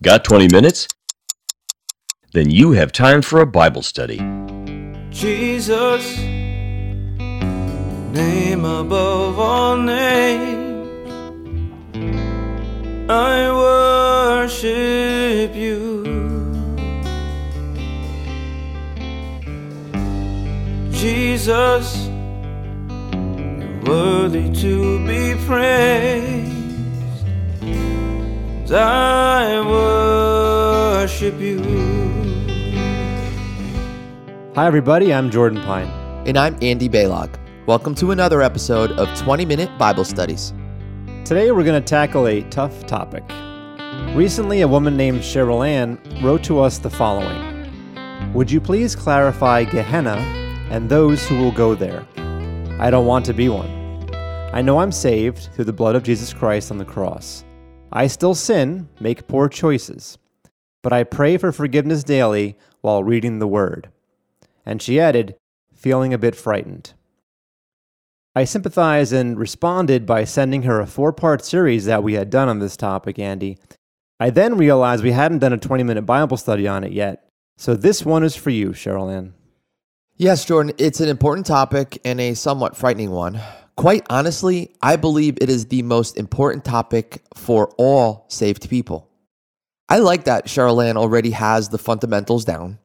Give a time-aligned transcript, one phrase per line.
[0.00, 0.86] Got 20 minutes?
[2.32, 4.18] Then you have time for a Bible study.
[5.10, 6.16] Jesus,
[8.12, 11.10] name above all names,
[13.10, 13.50] I
[14.46, 16.04] worship you.
[20.92, 22.06] Jesus,
[23.84, 26.57] worthy to be praised.
[28.70, 29.64] I
[30.98, 31.62] worship you.
[34.54, 35.14] Hi, everybody.
[35.14, 35.86] I'm Jordan Pine.
[36.26, 37.34] And I'm Andy Baylog.
[37.66, 40.52] Welcome to another episode of 20 Minute Bible Studies.
[41.24, 43.24] Today, we're going to tackle a tough topic.
[44.14, 49.64] Recently, a woman named Cheryl Ann wrote to us the following Would you please clarify
[49.64, 50.16] Gehenna
[50.70, 52.06] and those who will go there?
[52.78, 53.70] I don't want to be one.
[54.52, 57.44] I know I'm saved through the blood of Jesus Christ on the cross.
[57.92, 60.18] I still sin, make poor choices,
[60.82, 63.88] but I pray for forgiveness daily while reading the Word.
[64.66, 65.36] And she added,
[65.74, 66.92] feeling a bit frightened.
[68.34, 72.48] I sympathized and responded by sending her a four part series that we had done
[72.48, 73.58] on this topic, Andy.
[74.20, 77.74] I then realized we hadn't done a 20 minute Bible study on it yet, so
[77.74, 79.34] this one is for you, Cheryl Ann.
[80.16, 83.40] Yes, Jordan, it's an important topic and a somewhat frightening one.
[83.78, 89.08] Quite honestly, I believe it is the most important topic for all saved people.
[89.88, 92.80] I like that Cheryl Ann already has the fundamentals down.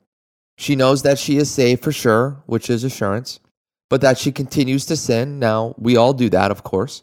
[0.60, 3.40] She knows that she is saved for sure, which is assurance,
[3.90, 5.40] but that she continues to sin.
[5.40, 7.02] Now, we all do that, of course.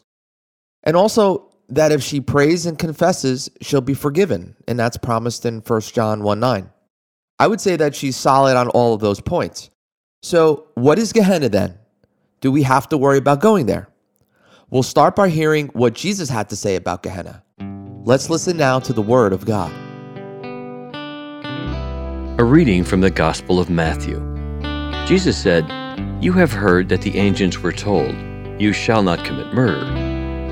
[0.83, 5.59] And also that if she prays and confesses, she'll be forgiven, and that's promised in
[5.59, 6.69] 1 John 1 9.
[7.39, 9.69] I would say that she's solid on all of those points.
[10.23, 11.77] So, what is Gehenna then?
[12.41, 13.87] Do we have to worry about going there?
[14.71, 17.43] We'll start by hearing what Jesus had to say about Gehenna.
[18.03, 19.71] Let's listen now to the Word of God.
[22.39, 24.17] A reading from the Gospel of Matthew.
[25.05, 25.69] Jesus said,
[26.19, 28.15] You have heard that the ancients were told,
[28.59, 29.85] You shall not commit murder,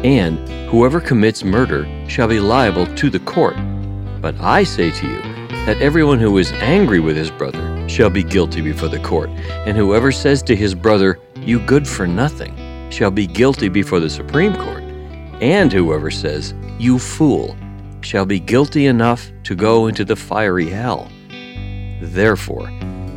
[0.06, 0.38] and
[0.70, 3.56] whoever commits murder shall be liable to the court.
[4.22, 5.40] But I say to you,
[5.70, 9.30] that everyone who is angry with his brother shall be guilty before the court,
[9.68, 12.56] and whoever says to his brother, You good for nothing,
[12.92, 14.84] shall be guilty before the Supreme Court,
[15.42, 17.56] and whoever says, You fool,
[18.02, 21.10] shall be guilty enough to go into the fiery hell.
[22.02, 22.70] Therefore,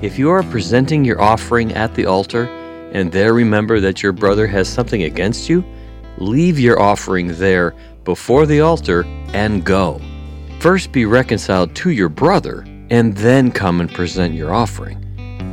[0.02, 2.46] if you are presenting your offering at the altar,
[2.92, 5.64] and there remember that your brother has something against you,
[6.18, 7.74] leave your offering there
[8.04, 10.00] before the altar and go.
[10.60, 15.01] First be reconciled to your brother, and then come and present your offering.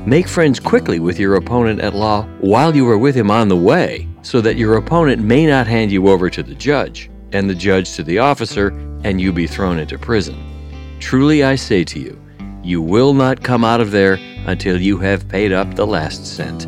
[0.09, 3.55] Make friends quickly with your opponent at law while you are with him on the
[3.55, 7.53] way, so that your opponent may not hand you over to the judge, and the
[7.53, 8.69] judge to the officer,
[9.03, 10.35] and you be thrown into prison.
[10.99, 12.19] Truly I say to you,
[12.63, 16.61] you will not come out of there until you have paid up the last cent.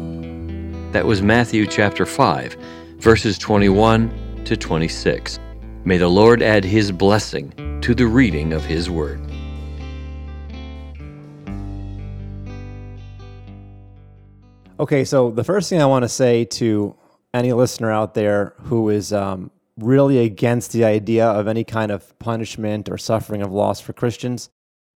[0.93, 2.55] That was Matthew chapter 5,
[2.99, 5.39] verses 21 to 26.
[5.83, 9.30] May the Lord add his blessing to the reading of his word.
[14.81, 16.95] Okay, so the first thing I want to say to
[17.35, 22.17] any listener out there who is um, really against the idea of any kind of
[22.17, 24.49] punishment or suffering of loss for Christians,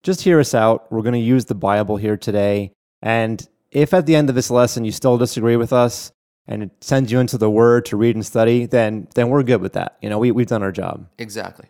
[0.02, 0.90] just hear us out.
[0.90, 2.72] We're going to use the Bible here today.
[3.02, 6.14] And if at the end of this lesson you still disagree with us
[6.48, 9.60] and it sends you into the Word to read and study, then then we're good
[9.60, 9.98] with that.
[10.02, 11.10] You know, we, we've done our job.
[11.18, 11.68] Exactly.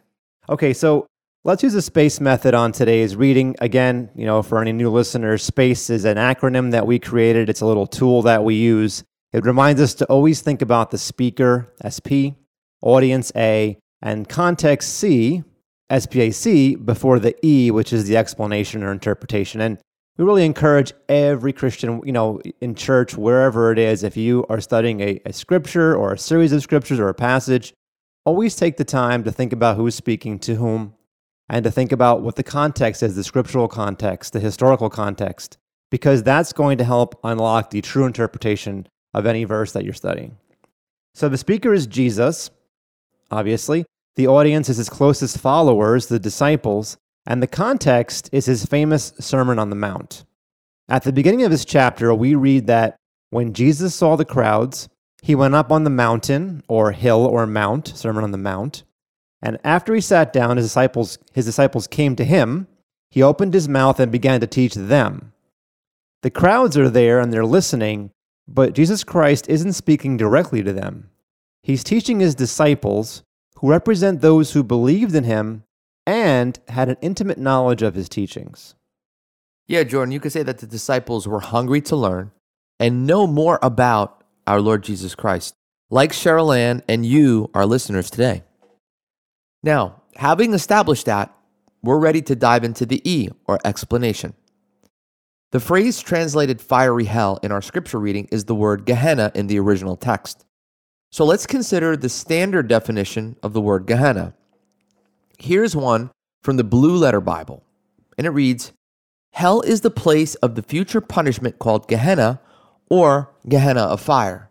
[0.48, 1.08] Okay, so
[1.46, 3.56] let's use the SPACE method on today's reading.
[3.60, 7.50] Again, you know, for any new listeners, SPACE is an acronym that we created.
[7.50, 9.04] It's a little tool that we use.
[9.34, 12.40] It reminds us to always think about the speaker, SP,
[12.82, 15.44] audience A, and context C,
[15.92, 19.60] SPAC, before the E, which is the explanation or interpretation.
[19.60, 19.80] And
[20.18, 24.62] we really encourage every Christian, you know, in church, wherever it is, if you are
[24.62, 27.74] studying a, a scripture or a series of scriptures or a passage,
[28.24, 30.94] always take the time to think about who's speaking to whom
[31.54, 35.60] and to think about what the context is the scriptural context, the historical context,
[35.92, 40.36] because that's going to help unlock the true interpretation of any verse that you're studying.
[41.14, 42.50] So the speaker is Jesus,
[43.30, 43.86] obviously.
[44.16, 46.98] The audience is his closest followers, the disciples,
[47.28, 50.26] and the context is his famous Sermon on the Mount.
[50.90, 52.96] At the beginning of this chapter, we read that
[53.30, 54.90] when Jesus saw the crowds,
[55.22, 58.82] he went up on the mountain, or hill, or mount, Sermon on the Mount.
[59.44, 62.68] And after he sat down, his disciples, his disciples came to him.
[63.12, 65.34] He opened his mouth and began to teach them.
[66.22, 68.12] The crowds are there and they're listening,
[68.48, 71.10] but Jesus Christ isn't speaking directly to them.
[71.62, 73.24] He's teaching his disciples,
[73.58, 75.64] who represent those who believed in him
[76.08, 78.76] and had an intimate knowledge of his teachings.
[79.68, 82.32] Yeah, Jordan, you could say that the disciples were hungry to learn
[82.80, 85.56] and know more about our Lord Jesus Christ,
[85.90, 88.44] like Cheryl Ann and you, our listeners today.
[89.64, 91.34] Now, having established that,
[91.82, 94.34] we're ready to dive into the E, or explanation.
[95.52, 99.60] The phrase translated fiery hell in our scripture reading is the word Gehenna in the
[99.60, 100.46] original text.
[101.12, 104.34] So let's consider the standard definition of the word Gehenna.
[105.38, 106.10] Here's one
[106.42, 107.64] from the Blue Letter Bible,
[108.18, 108.74] and it reads
[109.34, 112.42] Hell is the place of the future punishment called Gehenna
[112.90, 114.50] or Gehenna of fire.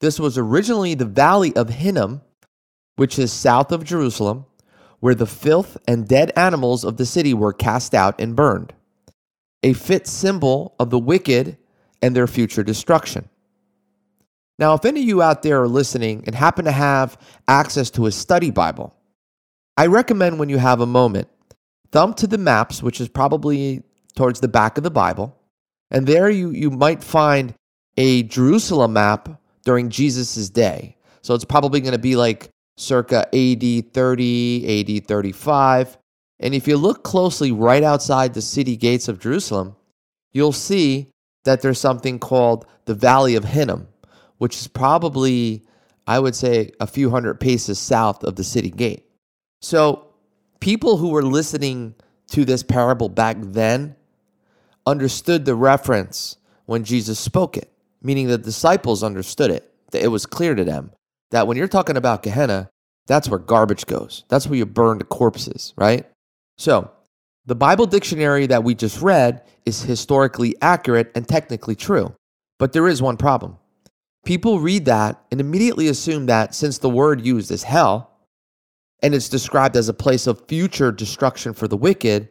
[0.00, 2.22] This was originally the valley of Hinnom,
[2.96, 4.45] which is south of Jerusalem,
[5.00, 8.72] where the filth and dead animals of the city were cast out and burned,
[9.62, 11.56] a fit symbol of the wicked
[12.02, 13.28] and their future destruction.
[14.58, 18.06] Now, if any of you out there are listening and happen to have access to
[18.06, 18.94] a study Bible,
[19.76, 21.28] I recommend when you have a moment,
[21.92, 23.82] thumb to the maps, which is probably
[24.14, 25.36] towards the back of the Bible,
[25.90, 27.54] and there you, you might find
[27.98, 30.96] a Jerusalem map during Jesus' day.
[31.22, 35.98] So it's probably going to be like circa AD 30, AD 35.
[36.40, 39.76] And if you look closely right outside the city gates of Jerusalem,
[40.32, 41.10] you'll see
[41.44, 43.88] that there's something called the Valley of Hinnom,
[44.38, 45.64] which is probably,
[46.06, 49.06] I would say, a few hundred paces south of the city gate.
[49.62, 50.08] So
[50.60, 51.94] people who were listening
[52.32, 53.96] to this parable back then
[54.84, 56.36] understood the reference
[56.66, 59.72] when Jesus spoke it, meaning the disciples understood it.
[59.92, 60.90] That it was clear to them
[61.36, 62.70] that when you're talking about Gehenna,
[63.06, 64.24] that's where garbage goes.
[64.28, 66.06] That's where you burn the corpses, right?
[66.56, 66.90] So,
[67.44, 72.14] the Bible dictionary that we just read is historically accurate and technically true.
[72.58, 73.58] But there is one problem.
[74.24, 78.10] People read that and immediately assume that since the word used is hell,
[79.02, 82.30] and it's described as a place of future destruction for the wicked,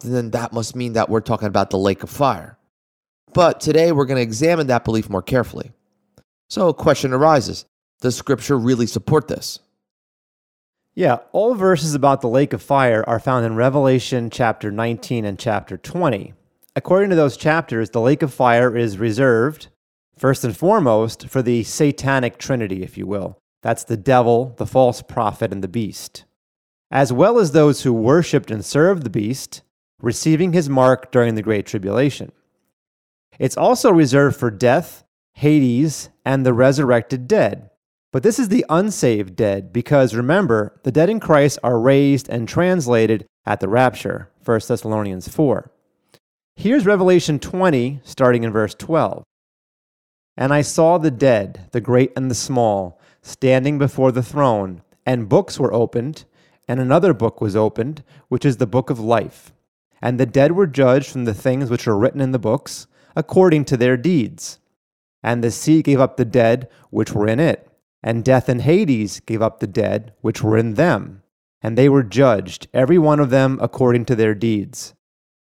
[0.00, 2.58] then that must mean that we're talking about the lake of fire.
[3.32, 5.72] But today we're going to examine that belief more carefully.
[6.50, 7.64] So a question arises
[8.04, 9.60] Does Scripture really support this?
[10.94, 15.38] Yeah, all verses about the lake of fire are found in Revelation chapter 19 and
[15.38, 16.34] chapter 20.
[16.76, 19.68] According to those chapters, the lake of fire is reserved,
[20.18, 23.38] first and foremost, for the satanic trinity, if you will.
[23.62, 26.26] That's the devil, the false prophet, and the beast,
[26.90, 29.62] as well as those who worshiped and served the beast,
[30.02, 32.32] receiving his mark during the Great Tribulation.
[33.38, 37.70] It's also reserved for death, Hades, and the resurrected dead.
[38.14, 42.48] But this is the unsaved dead, because remember, the dead in Christ are raised and
[42.48, 45.68] translated at the rapture, 1 Thessalonians 4.
[46.54, 49.24] Here's Revelation 20, starting in verse 12.
[50.36, 55.28] And I saw the dead, the great and the small, standing before the throne, and
[55.28, 56.24] books were opened,
[56.68, 59.52] and another book was opened, which is the book of life.
[60.00, 62.86] And the dead were judged from the things which are written in the books,
[63.16, 64.60] according to their deeds.
[65.20, 67.68] And the sea gave up the dead which were in it,
[68.04, 71.22] and death and Hades gave up the dead which were in them.
[71.62, 74.94] And they were judged, every one of them according to their deeds.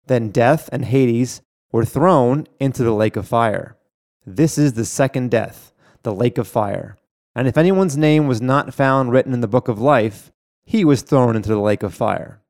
[0.06, 1.42] Then death and Hades
[1.72, 3.76] were thrown into the lake of fire.
[4.24, 5.72] This is the second death,
[6.04, 6.96] the lake of fire.
[7.34, 10.30] And if anyone's name was not found written in the book of life,
[10.64, 12.40] he was thrown into the lake of fire.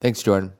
[0.00, 0.52] Thanks, Jordan.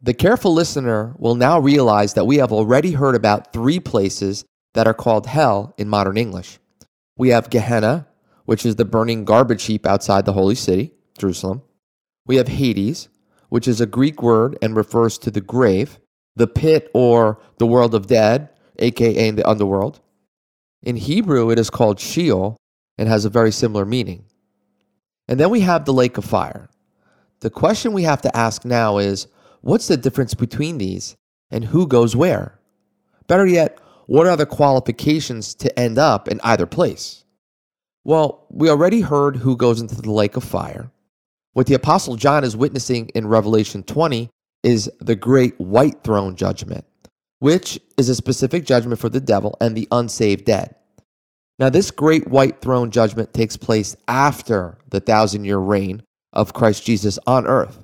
[0.00, 4.44] The careful listener will now realize that we have already heard about three places
[4.74, 6.60] that are called hell in modern English.
[7.20, 8.06] We have Gehenna,
[8.46, 11.60] which is the burning garbage heap outside the holy city, Jerusalem.
[12.24, 13.10] We have Hades,
[13.50, 15.98] which is a Greek word and refers to the grave,
[16.34, 18.48] the pit or the world of dead,
[18.78, 20.00] aka the underworld.
[20.82, 22.56] In Hebrew, it is called Sheol
[22.96, 24.24] and has a very similar meaning.
[25.28, 26.70] And then we have the lake of fire.
[27.40, 29.26] The question we have to ask now is
[29.60, 31.16] what's the difference between these
[31.50, 32.58] and who goes where?
[33.26, 33.78] Better yet,
[34.10, 37.22] what are the qualifications to end up in either place?
[38.02, 40.90] Well, we already heard who goes into the lake of fire.
[41.52, 44.28] What the Apostle John is witnessing in Revelation 20
[44.64, 46.84] is the great white throne judgment,
[47.38, 50.74] which is a specific judgment for the devil and the unsaved dead.
[51.60, 56.02] Now, this great white throne judgment takes place after the thousand year reign
[56.32, 57.78] of Christ Jesus on earth.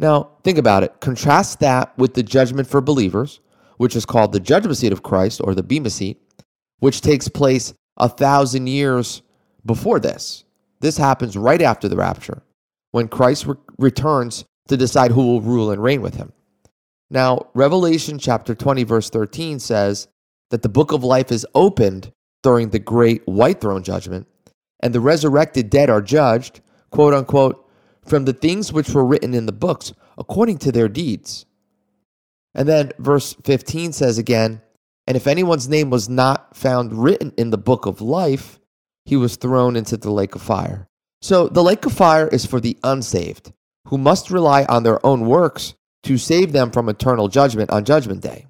[0.00, 0.98] Now, think about it.
[0.98, 3.38] Contrast that with the judgment for believers,
[3.78, 6.20] which is called the judgment seat of Christ or the Bema seat,
[6.80, 9.22] which takes place a thousand years
[9.64, 10.44] before this.
[10.80, 12.42] This happens right after the rapture,
[12.92, 16.32] when Christ re- returns to decide who will rule and reign with him.
[17.10, 20.08] Now, Revelation chapter 20, verse 13 says
[20.50, 24.26] that the book of life is opened during the great white throne judgment,
[24.80, 27.68] and the resurrected dead are judged, quote unquote,
[28.04, 31.46] from the things which were written in the books according to their deeds.
[32.58, 34.60] And then verse 15 says again,
[35.06, 38.58] And if anyone's name was not found written in the book of life,
[39.04, 40.88] he was thrown into the lake of fire.
[41.22, 43.52] So the lake of fire is for the unsaved,
[43.86, 48.22] who must rely on their own works to save them from eternal judgment on Judgment
[48.22, 48.48] Day.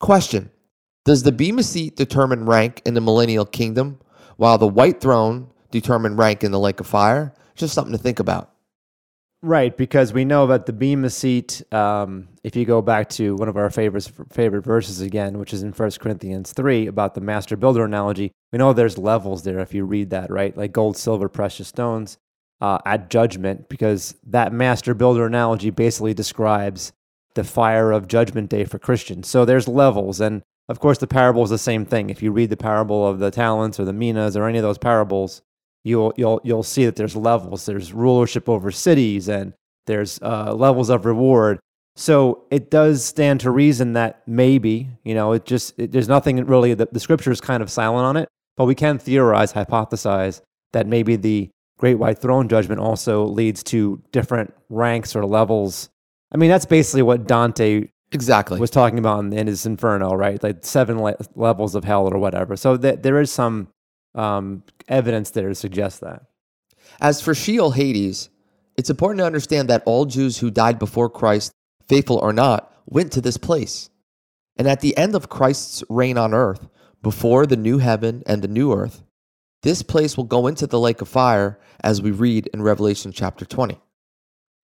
[0.00, 0.50] Question
[1.04, 4.00] Does the Bema seat determine rank in the millennial kingdom,
[4.36, 7.32] while the white throne determine rank in the lake of fire?
[7.54, 8.50] Just something to think about.
[9.46, 13.48] Right, because we know that the Bema seat, um, if you go back to one
[13.48, 17.56] of our favorite, favorite verses again, which is in 1 Corinthians 3 about the master
[17.56, 20.56] builder analogy, we know there's levels there if you read that, right?
[20.56, 22.18] Like gold, silver, precious stones
[22.60, 26.92] uh, at judgment, because that master builder analogy basically describes
[27.34, 29.28] the fire of judgment day for Christians.
[29.28, 30.20] So there's levels.
[30.20, 32.10] And of course, the parable is the same thing.
[32.10, 34.78] If you read the parable of the talents or the minas or any of those
[34.78, 35.42] parables,
[35.86, 37.64] you'll you'll you'll see that there's levels.
[37.64, 39.52] There's rulership over cities, and
[39.86, 41.60] there's uh, levels of reward.
[41.94, 46.44] So it does stand to reason that maybe you know it just it, there's nothing
[46.44, 50.42] really the, the scripture is kind of silent on it, but we can theorize, hypothesize
[50.72, 55.88] that maybe the great white throne judgment also leads to different ranks or levels.
[56.32, 58.58] I mean, that's basically what Dante Exactly.
[58.58, 60.42] was talking about in, in his Inferno, right?
[60.42, 62.56] Like seven le- levels of hell or whatever.
[62.56, 63.68] So th- there is some
[64.16, 66.22] um, evidence there to suggest that.
[67.00, 68.30] As for Sheol Hades,
[68.76, 71.52] it's important to understand that all Jews who died before Christ,
[71.88, 73.90] faithful or not, went to this place.
[74.56, 76.68] And at the end of Christ's reign on earth,
[77.02, 79.02] before the new heaven and the new earth,
[79.62, 83.44] this place will go into the lake of fire as we read in Revelation chapter
[83.44, 83.80] 20.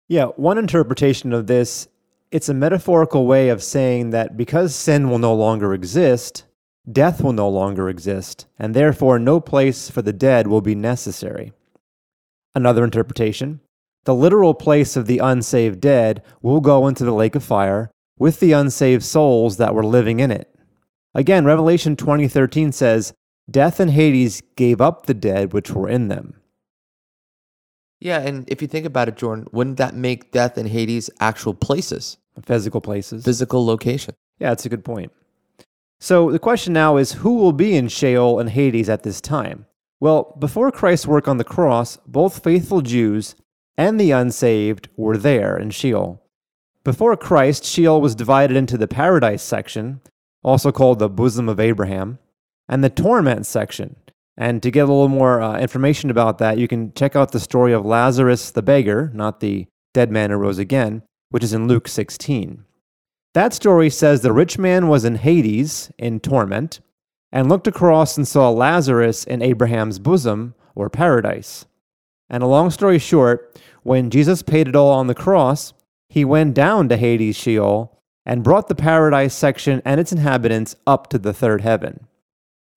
[0.08, 1.88] Yeah, one interpretation of this,
[2.31, 6.46] it's a metaphorical way of saying that because sin will no longer exist,
[6.89, 11.53] death will no longer exist, and therefore no place for the dead will be necessary.
[12.55, 13.61] Another interpretation,
[14.05, 18.39] the literal place of the unsaved dead will go into the lake of fire with
[18.39, 20.53] the unsaved souls that were living in it.
[21.13, 23.13] Again, Revelation 20:13 says,
[23.50, 26.35] "Death and Hades gave up the dead which were in them."
[28.00, 31.53] Yeah, and if you think about it, Jordan, wouldn't that make death and Hades actual
[31.53, 33.23] places, Physical places.
[33.23, 34.15] physical location?
[34.39, 35.11] Yeah, that's a good point.
[36.03, 39.67] So the question now is who will be in Sheol and Hades at this time?
[40.00, 43.36] Well, before Christ's work on the cross, both faithful Jews
[43.77, 46.20] and the unsaved were there in Sheol.
[46.84, 50.01] Before Christ, Sheol was divided into the paradise section,
[50.43, 52.17] also called the bosom of Abraham,
[52.67, 53.96] and the torment section.
[54.36, 57.39] And to get a little more uh, information about that, you can check out the
[57.39, 61.67] story of Lazarus the beggar, not the dead man who rose again, which is in
[61.67, 62.65] Luke 16.
[63.33, 66.81] That story says the rich man was in Hades in torment
[67.31, 71.65] and looked across and saw Lazarus in Abraham's bosom or paradise.
[72.29, 75.73] And a long story short, when Jesus paid it all on the cross,
[76.09, 81.07] he went down to Hades Sheol and brought the paradise section and its inhabitants up
[81.09, 82.07] to the third heaven.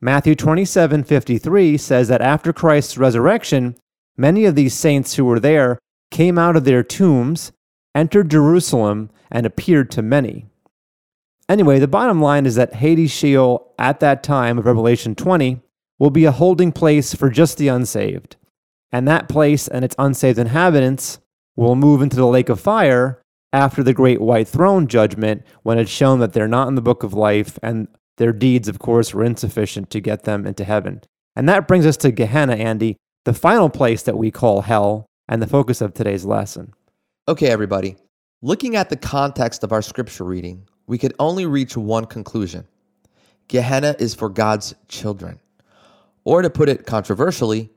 [0.00, 3.76] Matthew 27:53 says that after Christ's resurrection,
[4.16, 5.78] many of these saints who were there
[6.10, 7.52] came out of their tombs,
[7.94, 10.46] entered Jerusalem, and appeared to many.
[11.48, 15.60] Anyway, the bottom line is that Hades Sheol at that time of Revelation 20
[15.98, 18.36] will be a holding place for just the unsaved.
[18.92, 21.18] And that place and its unsaved inhabitants
[21.56, 23.20] will move into the lake of fire
[23.52, 27.02] after the great white throne judgment when it's shown that they're not in the book
[27.02, 31.02] of life and their deeds, of course, were insufficient to get them into heaven.
[31.34, 35.42] And that brings us to Gehenna, Andy, the final place that we call hell and
[35.42, 36.72] the focus of today's lesson.
[37.26, 37.96] Okay, everybody.
[38.44, 42.66] Looking at the context of our scripture reading, we could only reach one conclusion
[43.48, 45.40] Gehenna is for God's children.
[46.24, 47.70] Or to put it controversially,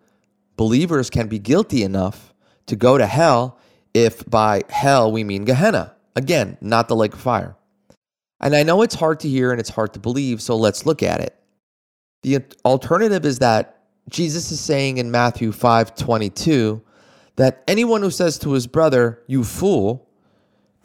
[0.57, 2.33] believers can be guilty enough
[2.65, 3.57] to go to hell
[3.93, 5.95] if by hell we mean Gehenna.
[6.17, 7.55] Again, not the lake of fire.
[8.41, 11.01] And I know it's hard to hear and it's hard to believe, so let's look
[11.01, 11.33] at it.
[12.23, 16.81] The alternative is that Jesus is saying in Matthew 5 22
[17.37, 20.06] that anyone who says to his brother, You fool,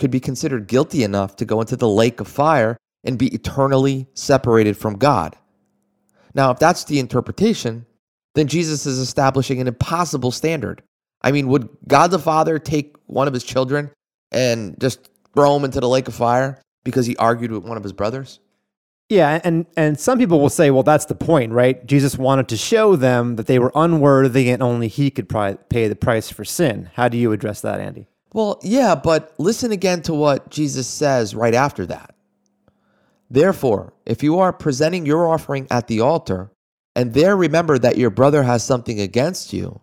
[0.02, 4.08] could be considered guilty enough to go into the lake of fire and be eternally
[4.14, 5.36] separated from God.
[6.34, 7.86] Now, if that's the interpretation,
[8.34, 10.82] then Jesus is establishing an impossible standard.
[11.22, 13.92] I mean, would God the Father take one of his children
[14.32, 17.84] and just throw him into the lake of fire because he argued with one of
[17.84, 18.40] his brothers?
[19.08, 21.86] Yeah, and and some people will say, well, that's the point, right?
[21.86, 25.94] Jesus wanted to show them that they were unworthy and only he could pay the
[25.94, 26.90] price for sin.
[26.94, 28.08] How do you address that, Andy?
[28.32, 32.14] Well, yeah, but listen again to what Jesus says right after that.
[33.30, 36.50] Therefore, if you are presenting your offering at the altar,
[36.94, 39.80] and there remember that your brother has something against you,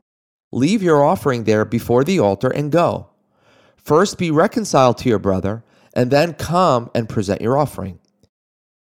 [0.51, 3.07] Leave your offering there before the altar and go.
[3.77, 5.63] First be reconciled to your brother,
[5.93, 7.99] and then come and present your offering.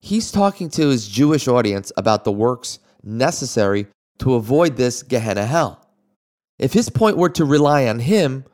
[0.02, 3.88] He's talking to his Jewish audience about the works necessary
[4.20, 5.88] to avoid this Gehenna hell.
[6.60, 8.46] If his point were to rely on him,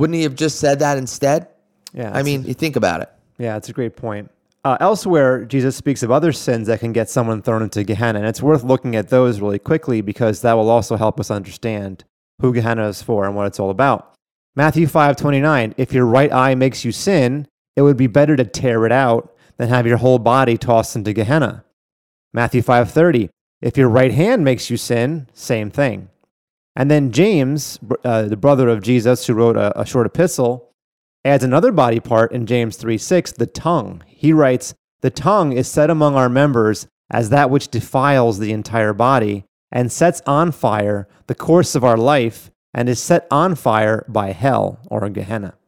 [0.00, 1.48] wouldn't he have just said that instead?
[1.92, 3.10] Yeah, I mean, you think about it.
[3.36, 4.30] Yeah, it's a great point.
[4.64, 8.28] Uh, elsewhere, Jesus speaks of other sins that can get someone thrown into Gehenna, and
[8.28, 12.04] it's worth looking at those really quickly because that will also help us understand
[12.40, 14.14] who Gehenna is for and what it's all about.
[14.56, 18.86] Matthew 5:29, if your right eye makes you sin, it would be better to tear
[18.86, 21.62] it out than have your whole body tossed into Gehenna.
[22.32, 23.28] Matthew 5:30,
[23.60, 26.08] if your right hand makes you sin, same thing.
[26.80, 30.72] And then James, uh, the brother of Jesus who wrote a, a short epistle,
[31.26, 34.02] adds another body part in James 3 6, the tongue.
[34.06, 34.72] He writes,
[35.02, 39.92] The tongue is set among our members as that which defiles the entire body and
[39.92, 44.80] sets on fire the course of our life and is set on fire by hell
[44.86, 45.58] or Gehenna.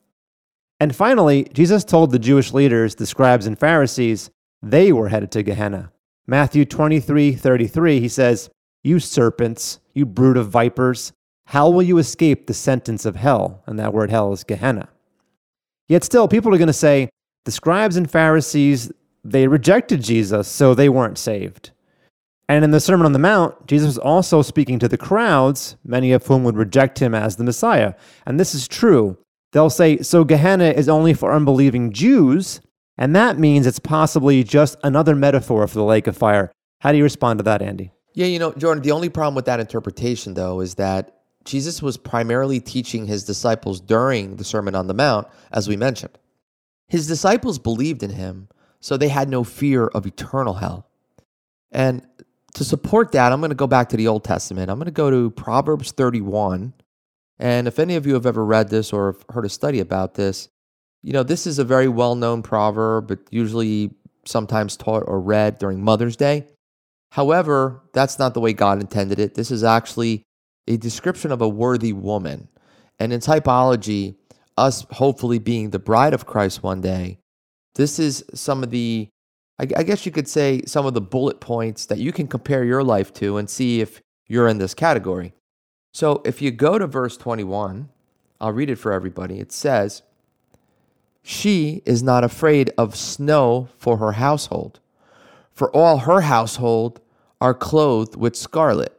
[0.80, 4.30] And finally, Jesus told the Jewish leaders, the scribes and Pharisees,
[4.62, 5.92] they were headed to Gehenna.
[6.26, 8.48] Matthew 23 33, he says,
[8.82, 11.12] You serpents, you brood of vipers,
[11.46, 13.62] how will you escape the sentence of hell?
[13.66, 14.88] And that word hell is Gehenna.
[15.88, 17.10] Yet still, people are going to say
[17.44, 18.92] the scribes and Pharisees,
[19.24, 21.70] they rejected Jesus, so they weren't saved.
[22.48, 26.12] And in the Sermon on the Mount, Jesus was also speaking to the crowds, many
[26.12, 27.94] of whom would reject him as the Messiah.
[28.26, 29.16] And this is true.
[29.52, 32.60] They'll say, so Gehenna is only for unbelieving Jews,
[32.96, 36.52] and that means it's possibly just another metaphor for the lake of fire.
[36.80, 37.92] How do you respond to that, Andy?
[38.14, 41.96] Yeah, you know, Jordan, the only problem with that interpretation, though, is that Jesus was
[41.96, 46.18] primarily teaching his disciples during the Sermon on the Mount, as we mentioned.
[46.88, 48.48] His disciples believed in him,
[48.80, 50.86] so they had no fear of eternal hell.
[51.70, 52.06] And
[52.54, 54.70] to support that, I'm going to go back to the Old Testament.
[54.70, 56.74] I'm going to go to Proverbs 31.
[57.38, 60.14] And if any of you have ever read this or have heard a study about
[60.14, 60.48] this,
[61.02, 65.58] you know, this is a very well known proverb, but usually sometimes taught or read
[65.58, 66.46] during Mother's Day.
[67.12, 69.34] However, that's not the way God intended it.
[69.34, 70.22] This is actually
[70.66, 72.48] a description of a worthy woman.
[72.98, 74.16] And in typology,
[74.56, 77.18] us hopefully being the bride of Christ one day,
[77.74, 79.10] this is some of the,
[79.58, 82.82] I, guess you could say, some of the bullet points that you can compare your
[82.82, 85.34] life to and see if you're in this category.
[85.92, 87.90] So if you go to verse 21,
[88.40, 89.38] I'll read it for everybody.
[89.38, 90.02] It says,
[91.22, 94.80] She is not afraid of snow for her household,
[95.54, 97.00] for all her household
[97.40, 98.96] are clothed with scarlet.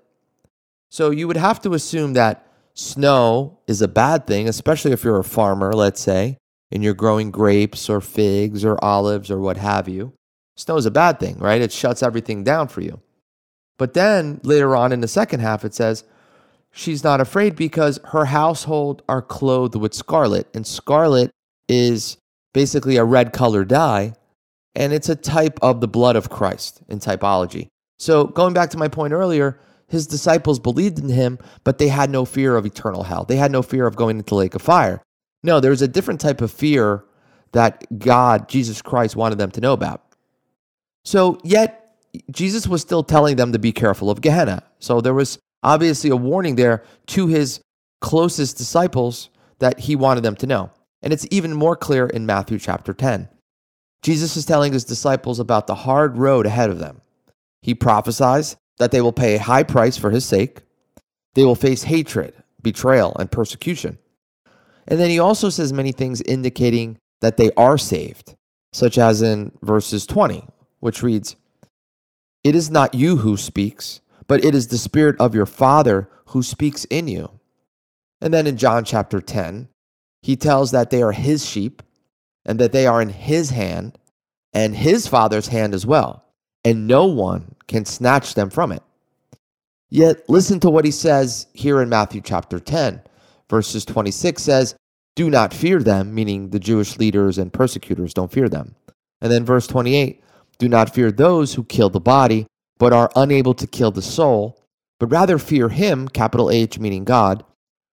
[0.90, 5.20] So you would have to assume that snow is a bad thing, especially if you're
[5.20, 6.38] a farmer, let's say,
[6.72, 10.14] and you're growing grapes or figs or olives or what have you.
[10.56, 11.62] Snow is a bad thing, right?
[11.62, 13.02] It shuts everything down for you.
[13.78, 16.04] But then later on in the second half, it says,
[16.76, 20.48] She's not afraid because her household are clothed with scarlet.
[20.56, 21.32] And scarlet
[21.70, 22.18] is
[22.52, 24.14] basically a red color dye,
[24.76, 27.68] and it's a type of the blood of Christ in typology.
[28.00, 32.10] So going back to my point earlier, his disciples believed in him, but they had
[32.10, 33.26] no fear of eternal hell.
[33.26, 35.02] They had no fear of going into the lake of fire.
[35.44, 37.06] No, there's a different type of fear
[37.52, 40.02] that God, Jesus Christ, wanted them to know about.
[41.06, 41.96] So, yet,
[42.32, 44.64] Jesus was still telling them to be careful of Gehenna.
[44.80, 47.60] So, there was obviously a warning there to his
[48.02, 50.72] closest disciples that he wanted them to know.
[51.02, 53.30] And it's even more clear in Matthew chapter 10.
[54.04, 57.02] Jesus is telling his disciples about the hard road ahead of them.
[57.62, 60.60] He prophesies that they will pay a high price for his sake.
[61.36, 63.98] They will face hatred, betrayal, and persecution.
[64.86, 68.36] And then he also says many things indicating that they are saved,
[68.74, 70.46] such as in verses 20,
[70.82, 71.38] which reads,
[72.44, 76.44] It is not you who speaks, but it is the Spirit of your Father who
[76.44, 77.40] speaks in you.
[78.20, 79.70] And then in John chapter 10,
[80.22, 81.82] he tells that they are his sheep
[82.46, 83.98] and that they are in his hand
[84.54, 86.24] and his Father's hand as well
[86.64, 88.84] and no one can snatch them from it.
[89.90, 93.02] Yet, listen to what he says here in Matthew chapter 10,
[93.50, 94.76] verses 26 says,
[95.16, 98.76] Do not fear them, meaning the Jewish leaders and persecutors don't fear them.
[99.22, 100.24] And then verse 28,
[100.58, 102.48] Do not fear those who kill the body,
[102.80, 104.60] but are unable to kill the soul,
[105.00, 107.46] but rather fear him, capital H, meaning God,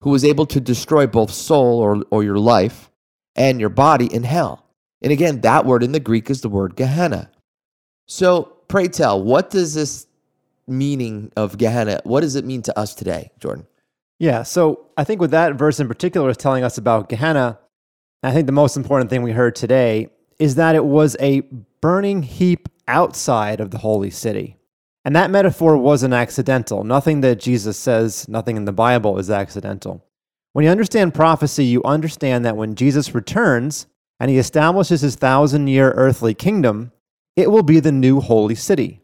[0.03, 2.91] who is able to destroy both soul or, or your life
[3.37, 4.65] and your body in hell.
[5.03, 7.31] And again, that word in the Greek is the word Gehenna.
[8.07, 10.07] So pray tell, what does this
[10.67, 13.67] meaning of Gehenna, what does it mean to us today, Jordan?
[14.19, 17.59] Yeah, so I think with that verse in particular is telling us about Gehenna,
[18.23, 21.43] I think the most important thing we heard today is that it was a
[21.81, 24.57] burning heap outside of the holy city.
[25.05, 26.83] And that metaphor wasn't accidental.
[26.83, 30.05] Nothing that Jesus says, nothing in the Bible is accidental.
[30.57, 33.87] When you understand prophecy, you understand that when Jesus returns
[34.19, 36.93] and he establishes his thousand year earthly kingdom,
[37.37, 39.03] it will be the new holy city.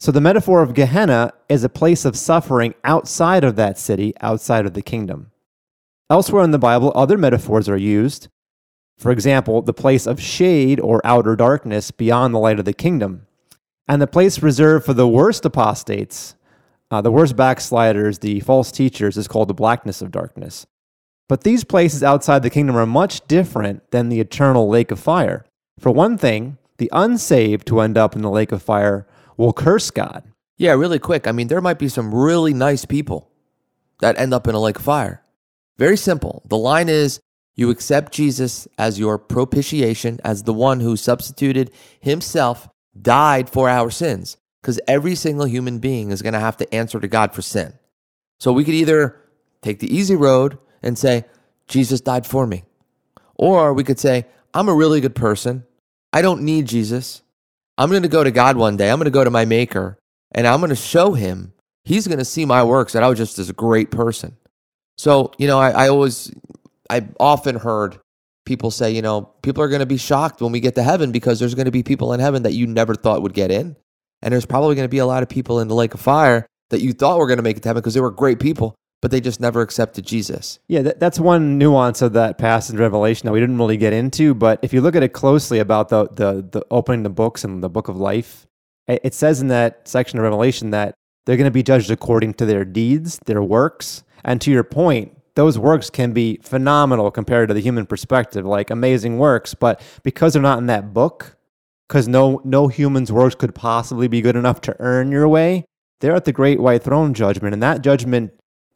[0.00, 4.66] So the metaphor of Gehenna is a place of suffering outside of that city, outside
[4.66, 5.30] of the kingdom.
[6.10, 8.26] Elsewhere in the Bible, other metaphors are used.
[8.98, 13.28] For example, the place of shade or outer darkness beyond the light of the kingdom,
[13.86, 16.34] and the place reserved for the worst apostates,
[16.90, 20.66] uh, the worst backsliders, the false teachers, is called the blackness of darkness.
[21.30, 25.46] But these places outside the kingdom are much different than the eternal lake of fire.
[25.78, 29.92] For one thing, the unsaved who end up in the lake of fire will curse
[29.92, 30.24] God.
[30.58, 31.28] Yeah, really quick.
[31.28, 33.30] I mean, there might be some really nice people
[34.00, 35.22] that end up in a lake of fire.
[35.78, 36.42] Very simple.
[36.48, 37.20] The line is
[37.54, 42.68] you accept Jesus as your propitiation, as the one who substituted himself,
[43.00, 46.98] died for our sins, because every single human being is going to have to answer
[46.98, 47.74] to God for sin.
[48.40, 49.16] So we could either
[49.62, 51.24] take the easy road and say,
[51.68, 52.64] Jesus died for me.
[53.36, 55.64] Or we could say, I'm a really good person.
[56.12, 57.22] I don't need Jesus.
[57.78, 58.90] I'm going to go to God one day.
[58.90, 59.98] I'm going to go to my maker
[60.32, 61.52] and I'm going to show him.
[61.84, 64.36] He's going to see my works that I was just a great person.
[64.98, 66.32] So, you know, I, I always,
[66.90, 67.98] I often heard
[68.44, 71.12] people say, you know, people are going to be shocked when we get to heaven
[71.12, 73.76] because there's going to be people in heaven that you never thought would get in.
[74.22, 76.46] And there's probably going to be a lot of people in the lake of fire
[76.68, 78.74] that you thought were going to make it to heaven because they were great people,
[79.00, 80.58] but they just never accepted Jesus.
[80.68, 83.92] Yeah, that, that's one nuance of that passage in Revelation that we didn't really get
[83.92, 84.34] into.
[84.34, 87.62] But if you look at it closely about the, the, the opening the books and
[87.62, 88.46] the book of life,
[88.86, 92.34] it it says in that section of Revelation that they're going to be judged according
[92.34, 94.02] to their deeds, their works.
[94.24, 98.70] And to your point, those works can be phenomenal compared to the human perspective, like
[98.70, 99.54] amazing works.
[99.54, 101.36] But because they're not in that book,
[101.88, 105.64] because no, no human's works could possibly be good enough to earn your way,
[106.00, 107.52] they're at the great white throne judgment.
[107.52, 108.32] And that judgment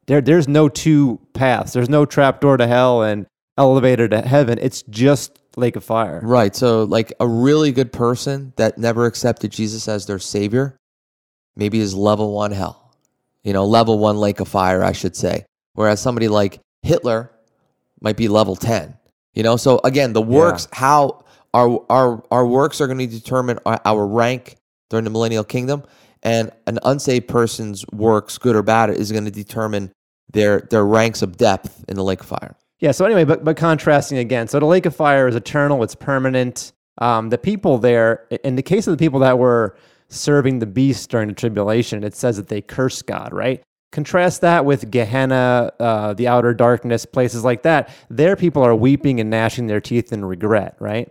[0.07, 1.73] there, there's no two paths.
[1.73, 4.59] There's no trapdoor to hell and elevator to heaven.
[4.61, 6.21] It's just lake of fire.
[6.23, 6.55] Right.
[6.55, 10.77] So, like a really good person that never accepted Jesus as their savior,
[11.57, 12.95] maybe is level one hell,
[13.43, 15.47] you know, level one lake of fire, I should say.
[15.75, 17.31] Whereas somebody like Hitler
[18.01, 18.95] might be level 10,
[19.35, 19.57] you know?
[19.57, 24.07] So, again, the works, how our, our, our works are going to determine our, our
[24.07, 24.57] rank
[24.91, 25.83] during the millennial kingdom.
[26.25, 29.93] And an unsaved person's works, good or bad, is going to determine
[30.33, 32.57] their, their ranks of depth in the lake of fire.
[32.81, 32.91] Yeah.
[32.93, 35.83] So anyway, but but contrasting again, so the lake of fire is eternal.
[35.83, 36.73] It's permanent.
[36.99, 39.77] Um, the people there, in the case of the people that were
[40.09, 43.33] serving the beast during the tribulation, it says that they curse God.
[43.33, 43.63] Right.
[43.93, 47.89] Contrast that with Gehenna, uh, the outer darkness, places like that.
[48.11, 50.77] There, people are weeping and gnashing their teeth in regret.
[50.81, 51.09] Right.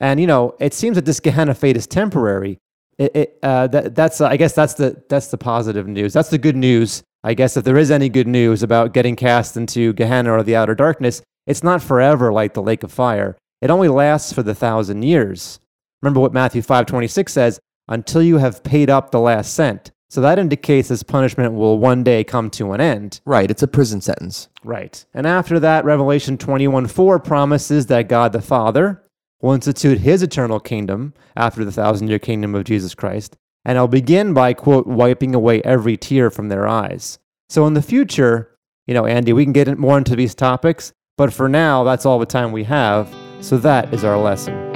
[0.00, 2.58] And you know, it seems that this Gehenna fate is temporary.
[3.02, 6.12] It, it uh, that, that's uh, I guess that's the that's the positive news.
[6.12, 7.02] That's the good news.
[7.24, 10.56] I guess if there is any good news about getting cast into Gehenna or the
[10.56, 13.36] outer darkness, it's not forever like the lake of fire.
[13.60, 15.58] It only lasts for the thousand years.
[16.00, 19.90] Remember what Matthew 5:26 says, until you have paid up the last cent.
[20.10, 23.20] So that indicates this punishment will one day come to an end.
[23.24, 23.50] Right.
[23.50, 24.48] It's a prison sentence.
[24.62, 25.04] Right.
[25.14, 29.01] And after that, Revelation 21 4 promises that God the Father
[29.42, 33.36] will institute his eternal kingdom after the thousand year kingdom of Jesus Christ.
[33.64, 37.18] And I'll begin by, quote, wiping away every tear from their eyes.
[37.48, 41.32] So in the future, you know, Andy, we can get more into these topics, but
[41.32, 43.14] for now, that's all the time we have.
[43.40, 44.70] So that is our lesson.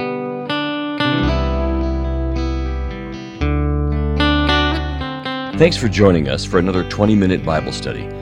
[5.57, 8.16] Thanks for joining us for another 20 minute Bible study.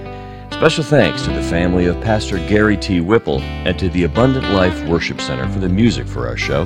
[0.55, 3.01] Special thanks to the family of Pastor Gary T.
[3.01, 6.65] Whipple and to the Abundant Life Worship Center for the music for our show.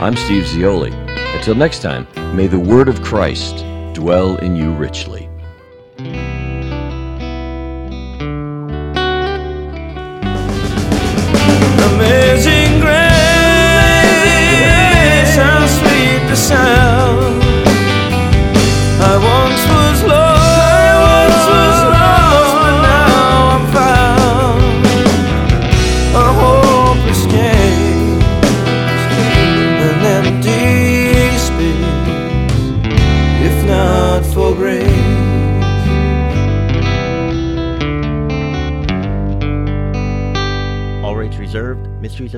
[0.00, 0.92] I'm Steve Zioli.
[1.34, 3.64] Until next time, may the word of Christ
[3.94, 5.30] dwell in you richly.
[11.88, 12.96] Amazing grace,
[15.36, 17.41] how sweet the sound.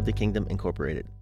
[0.05, 1.15] The Kingdom Incorporated.